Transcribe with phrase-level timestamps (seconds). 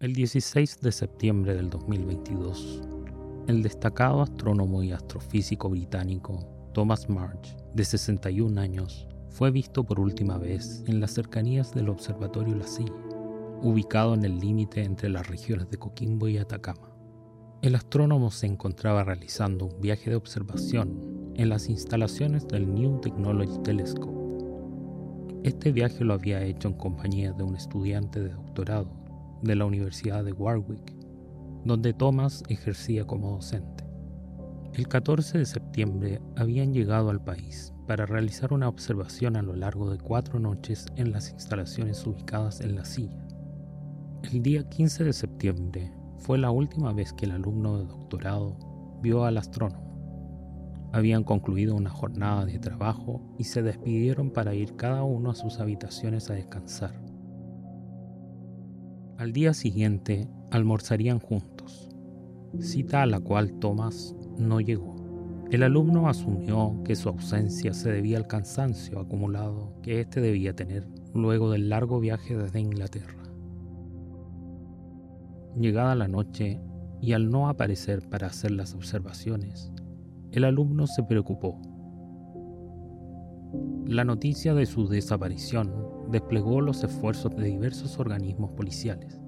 [0.00, 2.80] El 16 de septiembre del 2022,
[3.48, 6.38] el destacado astrónomo y astrofísico británico
[6.72, 12.54] Thomas March, de 61 años, fue visto por última vez en las cercanías del Observatorio
[12.54, 12.94] La Silla,
[13.60, 16.96] ubicado en el límite entre las regiones de Coquimbo y Atacama.
[17.60, 23.58] El astrónomo se encontraba realizando un viaje de observación en las instalaciones del New Technology
[23.64, 24.18] Telescope.
[25.42, 28.99] Este viaje lo había hecho en compañía de un estudiante de doctorado
[29.42, 30.94] de la Universidad de Warwick,
[31.64, 33.84] donde Thomas ejercía como docente.
[34.74, 39.90] El 14 de septiembre habían llegado al país para realizar una observación a lo largo
[39.90, 43.26] de cuatro noches en las instalaciones ubicadas en la silla.
[44.22, 48.56] El día 15 de septiembre fue la última vez que el alumno de doctorado
[49.02, 49.90] vio al astrónomo.
[50.92, 55.58] Habían concluido una jornada de trabajo y se despidieron para ir cada uno a sus
[55.58, 57.09] habitaciones a descansar.
[59.20, 61.90] Al día siguiente almorzarían juntos,
[62.58, 64.96] cita a la cual Thomas no llegó.
[65.50, 70.88] El alumno asumió que su ausencia se debía al cansancio acumulado que éste debía tener
[71.12, 73.22] luego del largo viaje desde Inglaterra.
[75.54, 76.58] Llegada la noche
[77.02, 79.70] y al no aparecer para hacer las observaciones,
[80.32, 81.60] el alumno se preocupó.
[83.84, 89.20] La noticia de su desaparición desplegó los esfuerzos de diversos organismos policiales.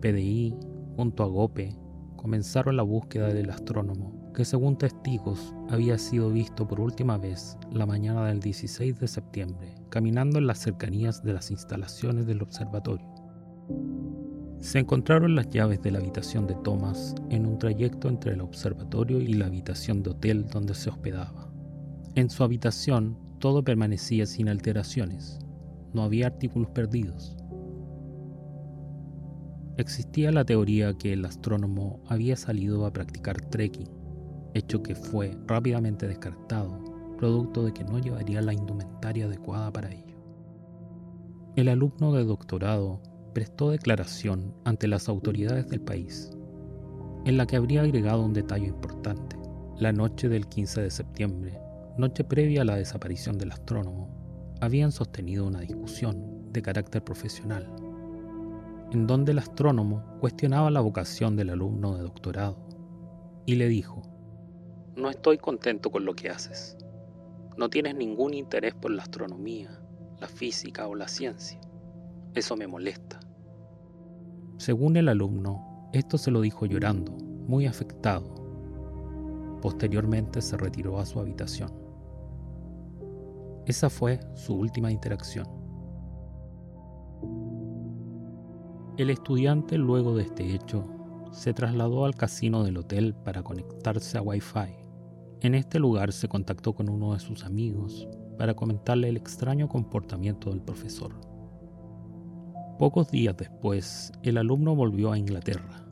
[0.00, 0.56] PDI,
[0.96, 1.76] junto a GOPE,
[2.16, 7.86] comenzaron la búsqueda del astrónomo, que según testigos había sido visto por última vez la
[7.86, 13.06] mañana del 16 de septiembre, caminando en las cercanías de las instalaciones del observatorio.
[14.58, 19.20] Se encontraron las llaves de la habitación de Thomas en un trayecto entre el observatorio
[19.20, 21.50] y la habitación de hotel donde se hospedaba.
[22.14, 25.38] En su habitación todo permanecía sin alteraciones,
[25.92, 27.36] no había artículos perdidos.
[29.76, 33.90] Existía la teoría que el astrónomo había salido a practicar trekking,
[34.54, 36.82] hecho que fue rápidamente descartado,
[37.18, 40.16] producto de que no llevaría la indumentaria adecuada para ello.
[41.56, 43.00] El alumno de doctorado
[43.34, 46.30] prestó declaración ante las autoridades del país,
[47.26, 49.36] en la que habría agregado un detalle importante.
[49.78, 51.58] La noche del 15 de septiembre,
[51.98, 54.10] noche previa a la desaparición del astrónomo,
[54.60, 57.66] habían sostenido una discusión de carácter profesional,
[58.92, 62.58] en donde el astrónomo cuestionaba la vocación del alumno de doctorado
[63.46, 64.02] y le dijo,
[64.96, 66.76] no estoy contento con lo que haces.
[67.58, 69.78] No tienes ningún interés por la astronomía,
[70.20, 71.60] la física o la ciencia.
[72.34, 73.20] Eso me molesta.
[74.56, 78.34] Según el alumno, esto se lo dijo llorando, muy afectado.
[79.60, 81.85] Posteriormente se retiró a su habitación.
[83.66, 85.48] Esa fue su última interacción.
[88.96, 90.84] El estudiante luego de este hecho
[91.32, 94.72] se trasladó al casino del hotel para conectarse a Wi-Fi.
[95.40, 100.50] En este lugar se contactó con uno de sus amigos para comentarle el extraño comportamiento
[100.50, 101.12] del profesor.
[102.78, 105.84] Pocos días después, el alumno volvió a Inglaterra,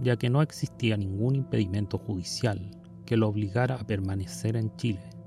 [0.00, 2.70] ya que no existía ningún impedimento judicial
[3.06, 5.21] que lo obligara a permanecer en Chile.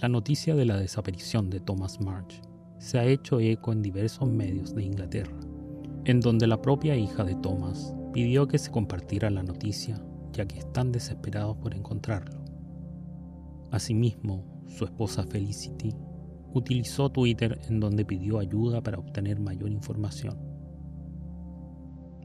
[0.00, 2.40] La noticia de la desaparición de Thomas March
[2.78, 5.36] se ha hecho eco en diversos medios de Inglaterra,
[6.04, 10.00] en donde la propia hija de Thomas pidió que se compartiera la noticia
[10.32, 12.38] ya que están desesperados por encontrarlo.
[13.72, 15.92] Asimismo, su esposa Felicity
[16.54, 20.38] utilizó Twitter en donde pidió ayuda para obtener mayor información.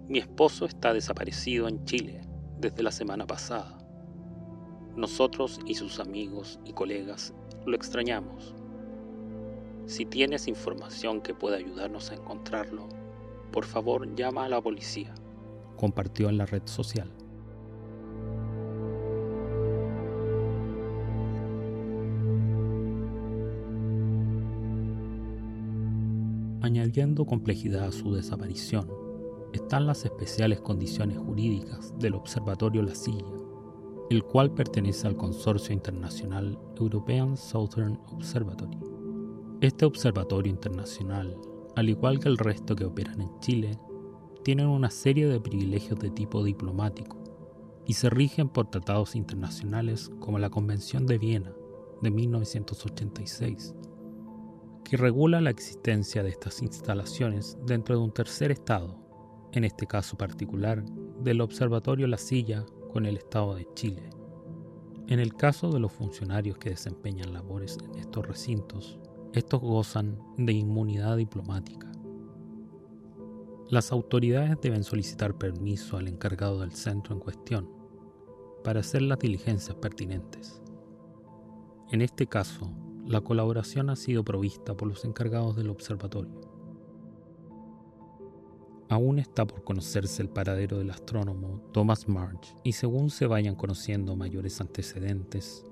[0.07, 2.21] Mi esposo está desaparecido en Chile
[2.59, 3.79] desde la semana pasada.
[4.95, 7.33] Nosotros y sus amigos y colegas
[7.65, 8.53] lo extrañamos.
[9.85, 12.87] Si tienes información que pueda ayudarnos a encontrarlo,
[13.51, 15.13] por favor llama a la policía.
[15.77, 17.11] Compartió en la red social.
[26.61, 28.89] Añadiendo complejidad a su desaparición,
[29.51, 33.25] están las especiales condiciones jurídicas del Observatorio La Silla,
[34.13, 38.77] el cual pertenece al consorcio internacional European Southern Observatory.
[39.59, 41.35] Este observatorio internacional,
[41.75, 43.79] al igual que el resto que operan en Chile,
[44.43, 47.17] tienen una serie de privilegios de tipo diplomático
[47.87, 51.51] y se rigen por tratados internacionales como la Convención de Viena
[52.03, 53.73] de 1986,
[54.83, 58.95] que regula la existencia de estas instalaciones dentro de un tercer estado,
[59.53, 60.85] en este caso particular
[61.19, 64.07] del Observatorio La Silla con el Estado de Chile.
[65.07, 68.99] En el caso de los funcionarios que desempeñan labores en estos recintos,
[69.33, 71.91] estos gozan de inmunidad diplomática,
[73.69, 77.67] Las autoridades deben solicitar permiso al encargado del centro en cuestión
[78.63, 80.61] para hacer las diligencias pertinentes.
[81.89, 82.69] En este caso,
[83.07, 86.41] la colaboración ha sido provista por los encargados del observatorio.
[88.89, 94.15] Aún está por conocerse el paradero del astrónomo Thomas March y según se vayan conociendo
[94.15, 95.65] mayores antecedentes,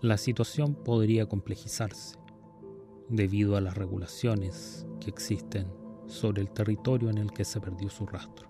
[0.00, 2.16] la situación podría complejizarse
[3.08, 5.72] debido a las regulaciones que existen
[6.06, 8.48] sobre el territorio en el que se perdió su rastro.